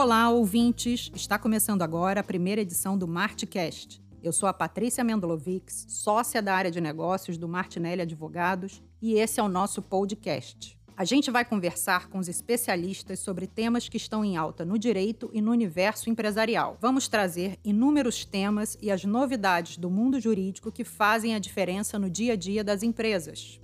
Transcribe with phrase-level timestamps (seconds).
[0.00, 1.10] Olá, ouvintes!
[1.12, 4.00] Está começando agora a primeira edição do Martcast.
[4.22, 9.40] Eu sou a Patrícia Mendolovics, sócia da área de negócios do Martinelli Advogados, e esse
[9.40, 10.78] é o nosso podcast.
[10.96, 15.30] A gente vai conversar com os especialistas sobre temas que estão em alta no direito
[15.32, 16.78] e no universo empresarial.
[16.80, 22.08] Vamos trazer inúmeros temas e as novidades do mundo jurídico que fazem a diferença no
[22.08, 23.60] dia a dia das empresas.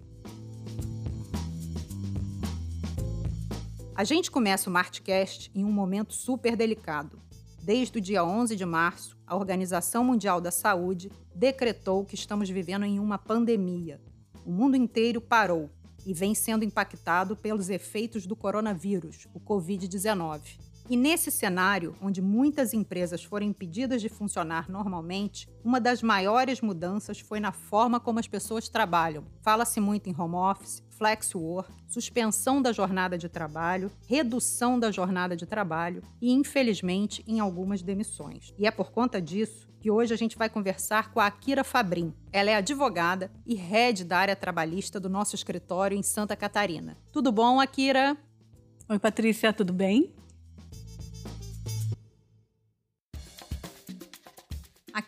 [3.96, 7.22] A gente começa o Martcast em um momento super delicado.
[7.62, 12.84] Desde o dia 11 de março, a Organização Mundial da Saúde decretou que estamos vivendo
[12.84, 14.00] em uma pandemia.
[14.44, 15.70] O mundo inteiro parou
[16.04, 20.58] e vem sendo impactado pelos efeitos do coronavírus, o Covid-19.
[20.88, 27.18] E nesse cenário, onde muitas empresas foram impedidas de funcionar normalmente, uma das maiores mudanças
[27.20, 29.24] foi na forma como as pessoas trabalham.
[29.40, 35.34] Fala-se muito em home office, flex work, suspensão da jornada de trabalho, redução da jornada
[35.34, 38.52] de trabalho e, infelizmente, em algumas demissões.
[38.58, 42.12] E é por conta disso que hoje a gente vai conversar com a Akira Fabrim.
[42.30, 46.96] Ela é advogada e head da área trabalhista do nosso escritório em Santa Catarina.
[47.10, 48.16] Tudo bom, Akira?
[48.88, 50.14] Oi, Patrícia, tudo bem?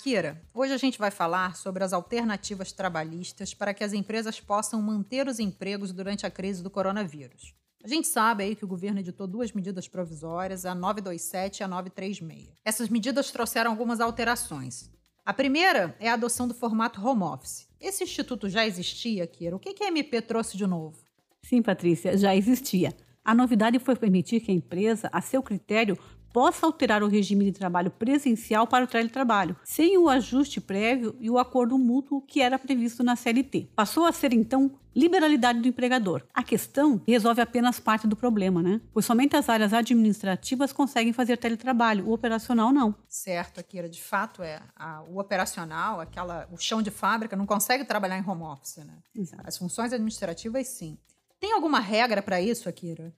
[0.06, 4.80] Akira, hoje a gente vai falar sobre as alternativas trabalhistas para que as empresas possam
[4.80, 7.56] manter os empregos durante a crise do coronavírus.
[7.82, 11.66] A gente sabe aí que o governo editou duas medidas provisórias, a 927 e a
[11.66, 12.50] 936.
[12.64, 14.88] Essas medidas trouxeram algumas alterações.
[15.24, 17.68] A primeira é a adoção do formato home office.
[17.80, 19.56] Esse instituto já existia, Akira?
[19.56, 20.98] O que a MP trouxe de novo?
[21.42, 22.94] Sim, Patrícia, já existia.
[23.24, 25.98] A novidade foi permitir que a empresa, a seu critério,
[26.36, 31.30] possa alterar o regime de trabalho presencial para o teletrabalho, sem o ajuste prévio e
[31.30, 33.70] o acordo mútuo que era previsto na CLT.
[33.74, 36.24] Passou a ser então liberalidade do empregador.
[36.34, 38.82] A questão resolve apenas parte do problema, né?
[38.92, 42.94] Pois somente as áreas administrativas conseguem fazer teletrabalho, o operacional não.
[43.08, 44.60] Certo, Akira, de fato é.
[44.76, 48.98] A, o operacional, aquela, o chão de fábrica, não consegue trabalhar em home office, né?
[49.14, 49.42] Exato.
[49.46, 50.98] As funções administrativas, sim.
[51.40, 53.14] Tem alguma regra para isso, Akira?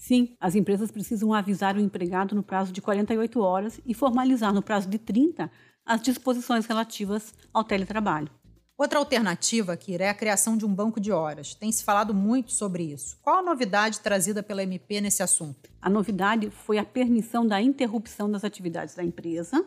[0.00, 4.62] Sim, as empresas precisam avisar o empregado no prazo de 48 horas e formalizar no
[4.62, 5.52] prazo de 30
[5.84, 8.30] as disposições relativas ao teletrabalho.
[8.78, 11.54] Outra alternativa, Kira, é a criação de um banco de horas.
[11.54, 13.18] Tem se falado muito sobre isso.
[13.20, 15.70] Qual a novidade trazida pela MP nesse assunto?
[15.82, 19.62] A novidade foi a permissão da interrupção das atividades da empresa.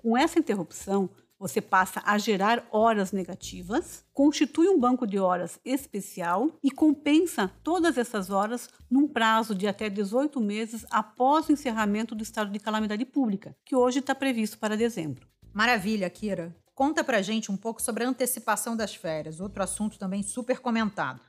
[0.00, 6.58] Com essa interrupção, você passa a gerar horas negativas, constitui um banco de horas especial
[6.62, 12.22] e compensa todas essas horas num prazo de até 18 meses após o encerramento do
[12.22, 15.26] estado de calamidade pública, que hoje está previsto para dezembro.
[15.52, 16.56] Maravilha, Kira.
[16.74, 21.20] Conta pra gente um pouco sobre a antecipação das férias, outro assunto também super comentado.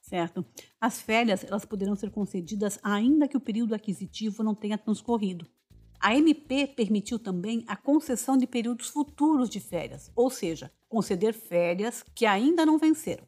[0.00, 0.44] Certo.
[0.80, 5.48] As férias elas poderão ser concedidas ainda que o período aquisitivo não tenha transcorrido.
[6.04, 12.04] A MP permitiu também a concessão de períodos futuros de férias, ou seja, conceder férias
[12.12, 13.22] que ainda não venceram.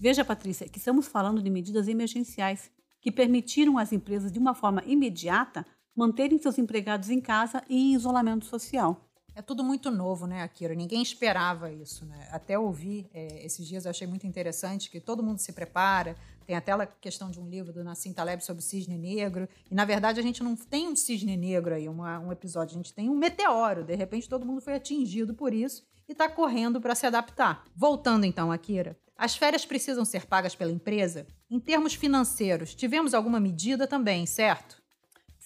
[0.00, 4.82] Veja, Patrícia, que estamos falando de medidas emergenciais que permitiram às empresas, de uma forma
[4.86, 9.03] imediata, manterem seus empregados em casa e em isolamento social.
[9.36, 10.74] É tudo muito novo, né, Akira?
[10.74, 12.28] Ninguém esperava isso, né?
[12.30, 16.16] Até ouvir é, esses dias eu achei muito interessante que todo mundo se prepara.
[16.46, 19.48] Tem até a questão de um livro do Nassim Taleb sobre o cisne negro.
[19.68, 22.74] E, na verdade, a gente não tem um cisne negro aí, uma, um episódio.
[22.74, 23.82] A gente tem um meteoro.
[23.82, 27.64] De repente, todo mundo foi atingido por isso e está correndo para se adaptar.
[27.74, 28.96] Voltando, então, Akira.
[29.16, 31.26] As férias precisam ser pagas pela empresa?
[31.50, 34.83] Em termos financeiros, tivemos alguma medida também, certo?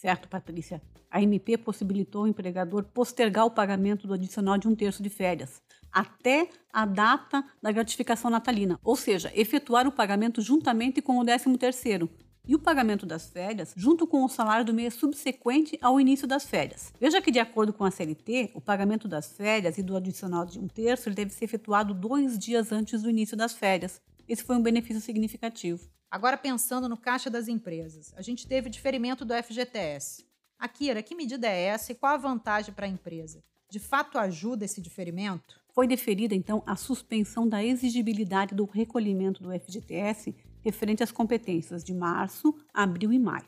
[0.01, 0.81] Certo, Patrícia.
[1.11, 5.61] A MP possibilitou ao empregador postergar o pagamento do adicional de um terço de férias
[5.91, 11.59] até a data da gratificação natalina, ou seja, efetuar o pagamento juntamente com o 13
[11.59, 12.09] terceiro,
[12.47, 16.45] e o pagamento das férias junto com o salário do mês subsequente ao início das
[16.45, 16.93] férias.
[17.01, 20.61] Veja que, de acordo com a CLT, o pagamento das férias e do adicional de
[20.61, 24.01] um terço deve ser efetuado dois dias antes do início das férias.
[24.29, 25.98] Esse foi um benefício significativo.
[26.11, 30.25] Agora, pensando no caixa das empresas, a gente teve diferimento do FGTS.
[30.59, 33.45] Akira, que medida é essa e qual a vantagem para a empresa?
[33.71, 35.61] De fato ajuda esse diferimento?
[35.75, 41.93] Foi deferida, então, a suspensão da exigibilidade do recolhimento do FGTS referente às competências de
[41.93, 43.47] março, abril e maio.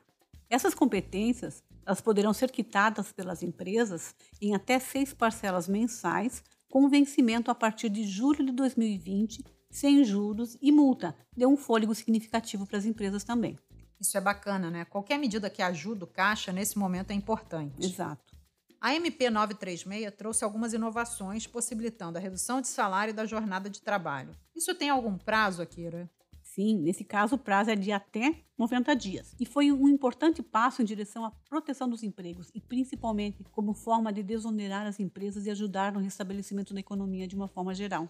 [0.51, 7.51] Essas competências elas poderão ser quitadas pelas empresas em até seis parcelas mensais, com vencimento
[7.51, 11.17] a partir de julho de 2020 sem juros e multa.
[11.37, 13.59] Deu um fôlego significativo para as empresas também.
[14.01, 14.85] Isso é bacana, né?
[14.85, 17.85] Qualquer medida que ajude o caixa nesse momento é importante.
[17.85, 18.35] Exato.
[18.81, 23.83] A MP 936 trouxe algumas inovações possibilitando a redução de salário e da jornada de
[23.83, 24.35] trabalho.
[24.57, 26.11] Isso tem algum prazo, Akira?
[26.43, 29.37] Sim, nesse caso o prazo é de até 90 dias.
[29.39, 34.11] E foi um importante passo em direção à proteção dos empregos e principalmente como forma
[34.11, 38.09] de desonerar as empresas e ajudar no restabelecimento da economia de uma forma geral.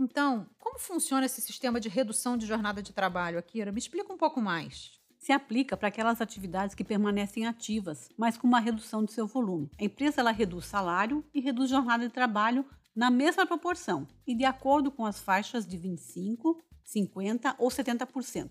[0.00, 3.70] Então, como funciona esse sistema de redução de jornada de trabalho, Akira?
[3.70, 8.46] Me explica um pouco mais se aplica para aquelas atividades que permanecem ativas, mas com
[8.46, 9.70] uma redução de seu volume.
[9.78, 12.64] A empresa ela reduz salário e reduz jornada de trabalho
[12.96, 18.50] na mesma proporção e de acordo com as faixas de 25, 50 ou 70%.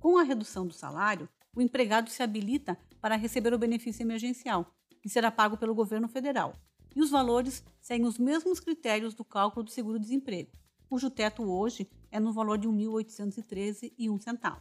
[0.00, 5.08] Com a redução do salário, o empregado se habilita para receber o benefício emergencial, que
[5.08, 6.52] será pago pelo governo federal.
[6.96, 10.50] E os valores seguem os mesmos critérios do cálculo do seguro-desemprego,
[10.92, 14.60] cujo teto hoje é no valor de R$ 1.813,01.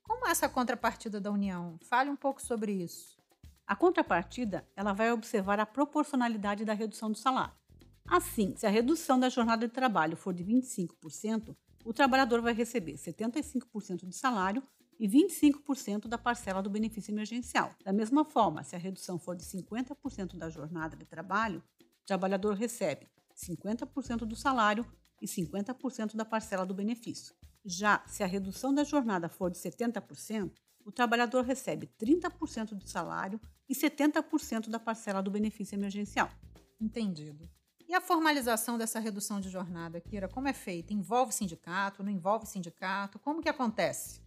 [0.00, 1.76] Como é essa contrapartida da União?
[1.82, 3.18] Fale um pouco sobre isso.
[3.66, 7.52] A contrapartida, ela vai observar a proporcionalidade da redução do salário.
[8.06, 11.52] Assim, se a redução da jornada de trabalho for de 25%,
[11.84, 14.62] o trabalhador vai receber 75% de salário
[15.00, 17.74] e 25% da parcela do benefício emergencial.
[17.84, 22.54] Da mesma forma, se a redução for de 50% da jornada de trabalho, o trabalhador
[22.54, 24.86] recebe 50% do salário
[25.22, 27.34] e 50% da parcela do benefício.
[27.64, 30.52] Já se a redução da jornada for de 70%,
[30.84, 36.28] o trabalhador recebe 30% do salário e 70% da parcela do benefício emergencial.
[36.80, 37.48] Entendido.
[37.88, 40.92] E a formalização dessa redução de jornada, Kira, como é feita?
[40.92, 43.18] Envolve sindicato, não envolve sindicato?
[43.18, 44.20] Como que acontece?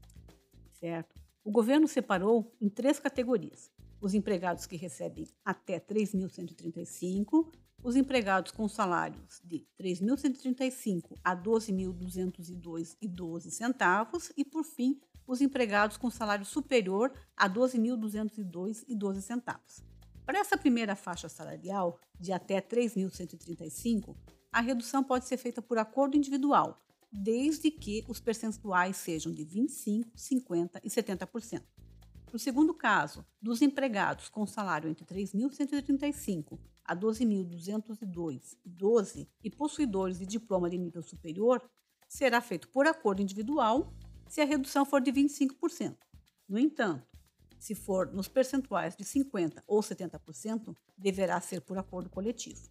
[0.80, 1.15] Certo.
[1.44, 7.51] O governo separou em três categorias: os empregados que recebem até 3.135,
[7.86, 16.10] os empregados com salários de 3.135 a 12.202,12 centavos e, por fim, os empregados com
[16.10, 19.84] salário superior a 12.202,12 centavos.
[20.26, 24.16] Para essa primeira faixa salarial, de até 3.135,
[24.52, 30.18] a redução pode ser feita por acordo individual, desde que os percentuais sejam de 25,
[30.18, 31.62] 50 e 70%.
[32.34, 40.70] No segundo caso, dos empregados com salário entre 3.135 a 12.202,12 e possuidores de diploma
[40.70, 41.62] de nível superior,
[42.08, 43.94] será feito por acordo individual
[44.28, 45.98] se a redução for de 25%.
[46.48, 47.18] No entanto,
[47.58, 52.70] se for nos percentuais de 50% ou 70%, deverá ser por acordo coletivo.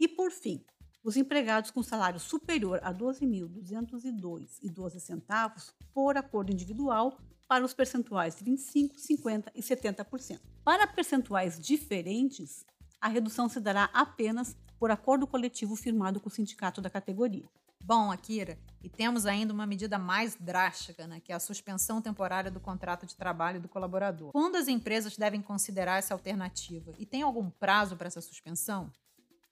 [0.00, 0.64] E, por fim,
[1.04, 8.92] os empregados com salário superior a 12.202,12 por acordo individual para os percentuais de 25%,
[8.96, 10.40] 50% e 70%.
[10.64, 12.64] Para percentuais diferentes,
[13.02, 17.44] a redução se dará apenas por acordo coletivo firmado com o sindicato da categoria.
[17.84, 22.48] Bom, Akira, e temos ainda uma medida mais drástica, né, que é a suspensão temporária
[22.48, 24.30] do contrato de trabalho do colaborador.
[24.30, 26.92] Quando as empresas devem considerar essa alternativa?
[26.96, 28.88] E tem algum prazo para essa suspensão?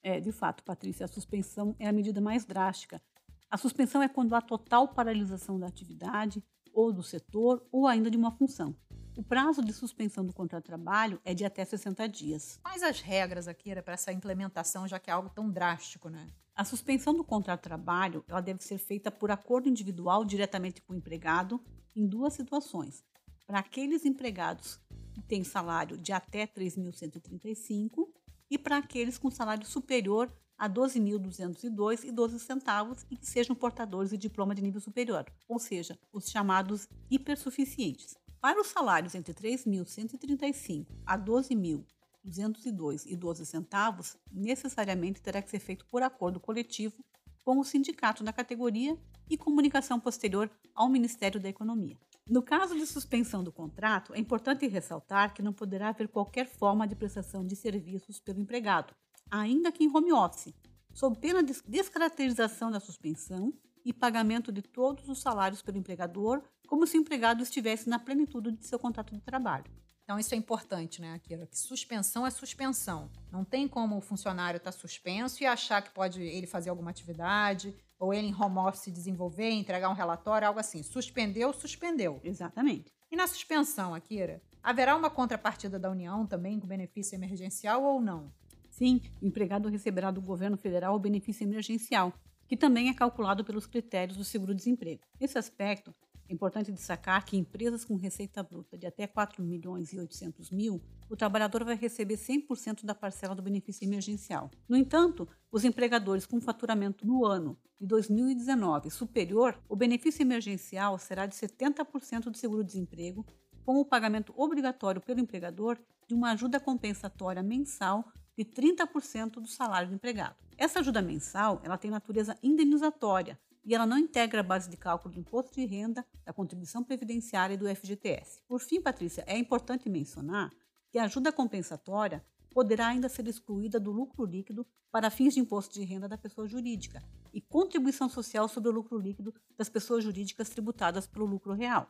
[0.00, 3.02] É, de fato, Patrícia, a suspensão é a medida mais drástica.
[3.50, 6.42] A suspensão é quando há total paralisação da atividade,
[6.72, 8.76] ou do setor, ou ainda de uma função.
[9.16, 12.58] O prazo de suspensão do contrato de trabalho é de até 60 dias.
[12.62, 16.26] Quais as regras aqui para essa implementação, já que é algo tão drástico, né?
[16.54, 20.92] A suspensão do contrato de trabalho ela deve ser feita por acordo individual diretamente com
[20.92, 21.60] o empregado
[21.94, 23.04] em duas situações.
[23.46, 24.80] Para aqueles empregados
[25.12, 28.08] que têm salário de até 3.135
[28.48, 34.54] e para aqueles com salário superior a 12.202,12 centavos e que sejam portadores de diploma
[34.54, 38.14] de nível superior, ou seja, os chamados hipersuficientes.
[38.40, 46.40] Para os salários entre 3.135 a 12.202,12 centavos, necessariamente terá que ser feito por acordo
[46.40, 47.04] coletivo
[47.44, 48.96] com o sindicato da categoria
[49.28, 51.98] e comunicação posterior ao Ministério da Economia.
[52.26, 56.88] No caso de suspensão do contrato, é importante ressaltar que não poderá haver qualquer forma
[56.88, 58.94] de prestação de serviços pelo empregado,
[59.30, 60.54] ainda que em home office,
[60.94, 63.52] sob pena de descaracterização da suspensão
[63.84, 68.52] e pagamento de todos os salários pelo empregador como se o empregado estivesse na plenitude
[68.52, 69.64] de seu contrato de trabalho.
[70.04, 71.44] Então, isso é importante, né, Akira?
[71.44, 73.10] Que suspensão é suspensão.
[73.28, 76.90] Não tem como o funcionário estar tá suspenso e achar que pode ele fazer alguma
[76.90, 80.80] atividade, ou ele em home office desenvolver, entregar um relatório, algo assim.
[80.84, 82.20] Suspendeu, suspendeu.
[82.22, 82.92] Exatamente.
[83.10, 88.32] E na suspensão, Akira, haverá uma contrapartida da União também com benefício emergencial ou não?
[88.70, 92.12] Sim, o empregado receberá do governo federal o benefício emergencial,
[92.46, 95.02] que também é calculado pelos critérios do seguro-desemprego.
[95.20, 95.92] Nesse aspecto,
[96.30, 100.80] é importante destacar que empresas com receita bruta de até 4 milhões e 800 mil,
[101.08, 104.48] o trabalhador vai receber 100% da parcela do benefício emergencial.
[104.68, 111.26] No entanto, os empregadores com faturamento no ano de 2019 superior, o benefício emergencial será
[111.26, 113.26] de 70% do seguro-desemprego,
[113.64, 118.04] com o pagamento obrigatório pelo empregador de uma ajuda compensatória mensal
[118.38, 120.36] de 30% do salário do empregado.
[120.56, 125.14] Essa ajuda mensal ela tem natureza indenizatória e ela não integra a base de cálculo
[125.14, 128.40] do imposto de renda, da contribuição previdenciária e do FGTS.
[128.48, 130.50] Por fim, Patrícia, é importante mencionar
[130.90, 135.74] que a ajuda compensatória poderá ainda ser excluída do lucro líquido para fins de imposto
[135.74, 137.02] de renda da pessoa jurídica
[137.32, 141.88] e contribuição social sobre o lucro líquido das pessoas jurídicas tributadas pelo lucro real.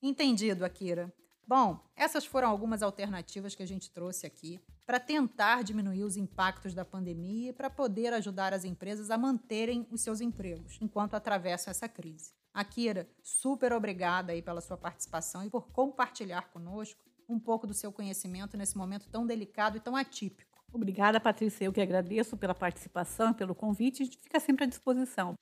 [0.00, 1.12] Entendido, Akira.
[1.46, 6.72] Bom, essas foram algumas alternativas que a gente trouxe aqui para tentar diminuir os impactos
[6.72, 11.72] da pandemia e para poder ajudar as empresas a manterem os seus empregos enquanto atravessam
[11.72, 12.32] essa crise.
[12.54, 17.92] Akira, super obrigada aí pela sua participação e por compartilhar conosco um pouco do seu
[17.92, 20.56] conhecimento nesse momento tão delicado e tão atípico.
[20.72, 21.64] Obrigada, Patrícia.
[21.64, 24.02] Eu que agradeço pela participação e pelo convite.
[24.02, 25.34] A gente fica sempre à disposição.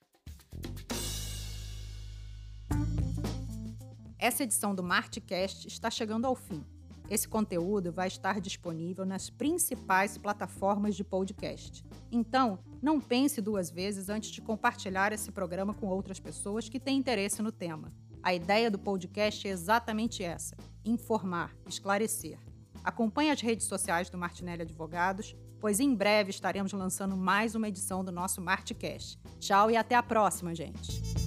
[4.19, 6.65] Essa edição do Martcast está chegando ao fim.
[7.09, 11.85] Esse conteúdo vai estar disponível nas principais plataformas de podcast.
[12.11, 16.99] Então, não pense duas vezes antes de compartilhar esse programa com outras pessoas que têm
[16.99, 17.93] interesse no tema.
[18.23, 22.39] A ideia do podcast é exatamente essa: informar, esclarecer.
[22.83, 28.05] Acompanhe as redes sociais do Martinelli Advogados, pois em breve estaremos lançando mais uma edição
[28.05, 29.19] do nosso Martcast.
[29.39, 31.24] Tchau e até a próxima, gente!